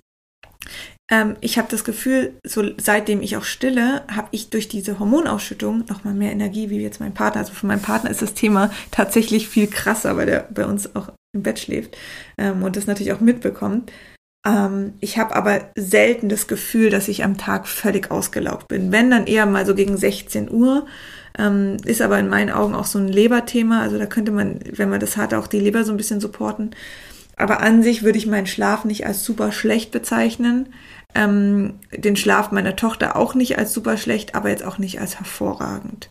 [1.11, 5.85] Ähm, ich habe das Gefühl, so seitdem ich auch stille, habe ich durch diese Hormonausschüttung
[5.89, 7.41] noch mal mehr Energie wie jetzt mein Partner.
[7.41, 11.13] Also für meinen Partner ist das Thema tatsächlich viel krasser, weil der bei uns auch
[11.33, 11.97] im Bett schläft
[12.39, 13.93] ähm, und das natürlich auch mitbekommt.
[14.47, 18.93] Ähm, ich habe aber selten das Gefühl, dass ich am Tag völlig ausgelaugt bin.
[18.93, 20.87] Wenn, dann eher mal so gegen 16 Uhr.
[21.39, 23.83] Ähm, ist aber in meinen Augen auch so ein Leberthema.
[23.83, 26.75] Also da könnte man, wenn man das hat, auch die Leber so ein bisschen supporten.
[27.37, 30.75] Aber an sich würde ich meinen Schlaf nicht als super schlecht bezeichnen.
[31.15, 35.19] Ähm, den Schlaf meiner Tochter auch nicht als super schlecht, aber jetzt auch nicht als
[35.19, 36.09] hervorragend.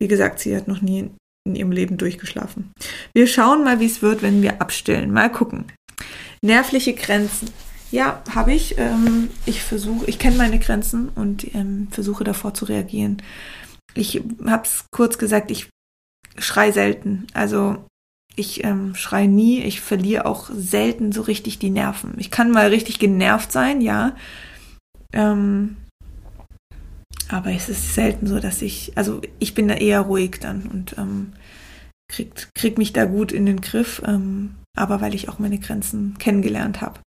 [0.00, 1.10] Wie gesagt, sie hat noch nie
[1.46, 2.72] in ihrem Leben durchgeschlafen.
[3.14, 5.12] Wir schauen mal, wie es wird, wenn wir abstillen.
[5.12, 5.66] Mal gucken.
[6.42, 7.50] Nervliche Grenzen.
[7.90, 8.78] Ja, habe ich.
[8.78, 13.22] Ähm, ich versuche, ich kenne meine Grenzen und ähm, versuche davor zu reagieren.
[13.94, 15.68] Ich habe es kurz gesagt, ich
[16.36, 17.26] schrei selten.
[17.32, 17.84] Also
[18.38, 22.14] ich ähm, schreie nie, ich verliere auch selten so richtig die Nerven.
[22.18, 24.14] Ich kann mal richtig genervt sein, ja.
[25.12, 25.76] Ähm,
[27.28, 30.96] aber es ist selten so, dass ich, also ich bin da eher ruhig dann und
[30.98, 31.32] ähm,
[32.10, 36.16] krieg, krieg mich da gut in den Griff, ähm, aber weil ich auch meine Grenzen
[36.18, 37.00] kennengelernt habe.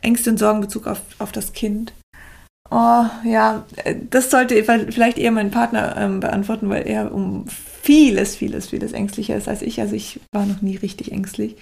[0.00, 1.92] Ängste und Sorgen in Bezug auf, auf das Kind.
[2.70, 7.46] Oh, ja, äh, das sollte vielleicht eher mein Partner ähm, beantworten, weil er um
[7.84, 9.78] vieles, vieles, vieles ängstlicher ist als ich.
[9.78, 11.56] Also ich war noch nie richtig ängstlich.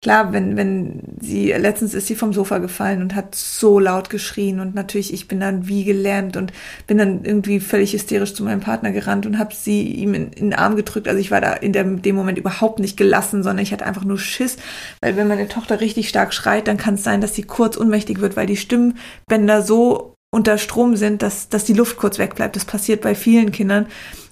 [0.00, 4.58] Klar, wenn, wenn sie, letztens ist sie vom Sofa gefallen und hat so laut geschrien
[4.58, 6.54] und natürlich, ich bin dann wie gelernt und
[6.86, 10.50] bin dann irgendwie völlig hysterisch zu meinem Partner gerannt und habe sie ihm in, in,
[10.50, 11.08] den Arm gedrückt.
[11.08, 14.04] Also ich war da in der, dem Moment überhaupt nicht gelassen, sondern ich hatte einfach
[14.04, 14.56] nur Schiss,
[15.02, 18.22] weil wenn meine Tochter richtig stark schreit, dann kann es sein, dass sie kurz ohnmächtig
[18.22, 22.56] wird, weil die Stimmbänder so unter Strom sind, dass, dass die Luft kurz wegbleibt.
[22.56, 23.86] Das passiert bei vielen Kindern.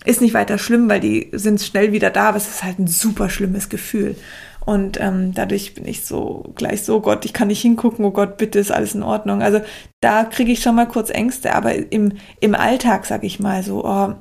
[0.04, 2.88] Ist nicht weiter schlimm, weil die sind schnell wieder da, aber es ist halt ein
[2.88, 4.14] super schlimmes Gefühl.
[4.66, 8.36] Und ähm, dadurch bin ich so gleich so, Gott, ich kann nicht hingucken, oh Gott,
[8.36, 9.40] bitte ist alles in Ordnung.
[9.40, 9.62] Also
[10.02, 13.82] da kriege ich schon mal kurz Ängste, aber im, im Alltag, sag ich mal, so,
[13.82, 14.12] oh,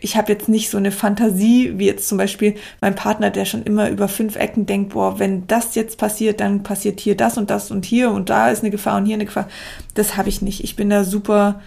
[0.00, 3.62] ich habe jetzt nicht so eine Fantasie, wie jetzt zum Beispiel mein Partner, der schon
[3.62, 7.48] immer über fünf Ecken denkt, boah, wenn das jetzt passiert, dann passiert hier das und
[7.50, 9.48] das und hier und da ist eine Gefahr und hier eine Gefahr.
[9.94, 10.64] Das habe ich nicht.
[10.64, 11.60] Ich bin da super,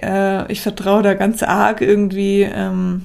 [0.00, 2.42] äh, ich vertraue da ganz arg irgendwie.
[2.42, 3.04] Ähm,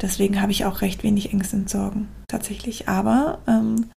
[0.00, 2.88] deswegen habe ich auch recht wenig Ängste und Sorgen tatsächlich.
[2.88, 3.90] Aber ähm,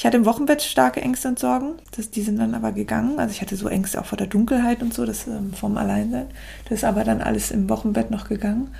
[0.00, 1.74] ich hatte im Wochenbett starke Ängste und Sorgen.
[1.94, 3.18] Das, die sind dann aber gegangen.
[3.18, 6.28] Also ich hatte so Ängste auch vor der Dunkelheit und so, das ähm, vom Alleinsein.
[6.64, 8.74] Das ist aber dann alles im Wochenbett noch gegangen.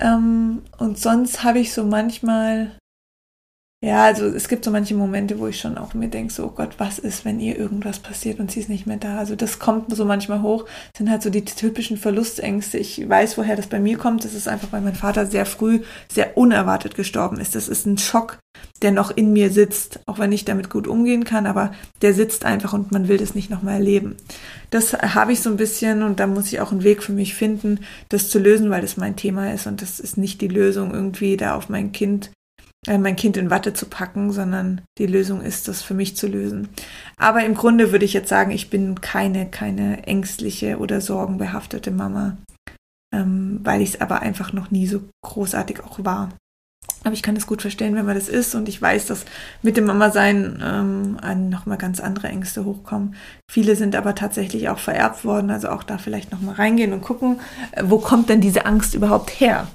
[0.00, 2.72] Ähm, und sonst habe ich so manchmal
[3.86, 6.50] ja, also es gibt so manche Momente, wo ich schon auch mir denke, so oh
[6.50, 9.18] Gott, was ist, wenn ihr irgendwas passiert und sie ist nicht mehr da?
[9.18, 12.78] Also das kommt so manchmal hoch, das sind halt so die typischen Verlustängste.
[12.78, 14.24] Ich weiß, woher das bei mir kommt.
[14.24, 17.54] Das ist einfach, weil mein Vater sehr früh, sehr unerwartet gestorben ist.
[17.54, 18.38] Das ist ein Schock,
[18.82, 21.70] der noch in mir sitzt, auch wenn ich damit gut umgehen kann, aber
[22.02, 24.16] der sitzt einfach und man will das nicht nochmal erleben.
[24.70, 27.36] Das habe ich so ein bisschen und da muss ich auch einen Weg für mich
[27.36, 30.92] finden, das zu lösen, weil das mein Thema ist und das ist nicht die Lösung,
[30.92, 32.32] irgendwie da auf mein Kind
[32.86, 36.68] mein Kind in Watte zu packen, sondern die Lösung ist, das für mich zu lösen.
[37.16, 42.36] Aber im Grunde würde ich jetzt sagen, ich bin keine, keine ängstliche oder sorgenbehaftete Mama,
[43.14, 46.30] ähm, weil ich es aber einfach noch nie so großartig auch war.
[47.02, 49.26] Aber ich kann es gut verstehen, wenn man das ist und ich weiß, dass
[49.62, 53.14] mit dem Mama-Sein ähm, nochmal ganz andere Ängste hochkommen.
[53.48, 57.40] Viele sind aber tatsächlich auch vererbt worden, also auch da vielleicht nochmal reingehen und gucken,
[57.72, 59.68] äh, wo kommt denn diese Angst überhaupt her?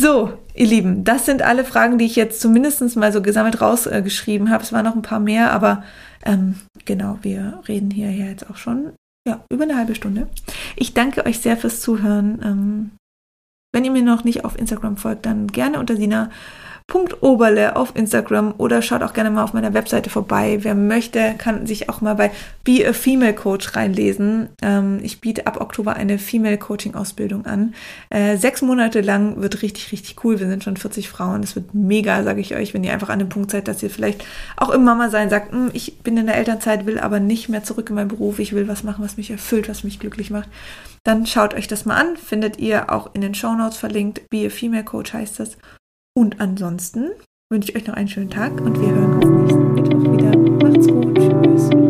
[0.00, 4.46] So, ihr Lieben, das sind alle Fragen, die ich jetzt zumindest mal so gesammelt rausgeschrieben
[4.46, 4.62] äh, habe.
[4.62, 5.82] Es waren noch ein paar mehr, aber
[6.24, 8.92] ähm, genau, wir reden hier ja jetzt auch schon
[9.26, 10.28] ja, über eine halbe Stunde.
[10.76, 12.40] Ich danke euch sehr fürs Zuhören.
[12.44, 12.90] Ähm,
[13.72, 16.30] wenn ihr mir noch nicht auf Instagram folgt, dann gerne unter Sina
[17.28, 20.58] Oberle auf Instagram oder schaut auch gerne mal auf meiner Webseite vorbei.
[20.62, 22.30] Wer möchte, kann sich auch mal bei
[22.64, 24.48] Be a Female Coach reinlesen.
[24.62, 27.74] Ähm, ich biete ab Oktober eine Female Coaching Ausbildung an.
[28.08, 30.40] Äh, sechs Monate lang wird richtig, richtig cool.
[30.40, 31.42] Wir sind schon 40 Frauen.
[31.42, 33.90] Das wird mega, sage ich euch, wenn ihr einfach an dem Punkt seid, dass ihr
[33.90, 34.24] vielleicht
[34.56, 37.64] auch im Mama sein sagt, hm, ich bin in der Elternzeit, will aber nicht mehr
[37.64, 38.38] zurück in meinen Beruf.
[38.38, 40.48] Ich will was machen, was mich erfüllt, was mich glücklich macht.
[41.04, 42.16] Dann schaut euch das mal an.
[42.16, 44.28] Findet ihr auch in den Show Notes verlinkt.
[44.30, 45.58] Be a Female Coach heißt das.
[46.18, 47.12] Und ansonsten
[47.48, 50.68] wünsche ich euch noch einen schönen Tag und wir hören uns nächsten Mittwoch wieder.
[50.68, 51.16] Macht's gut.
[51.16, 51.87] Tschüss.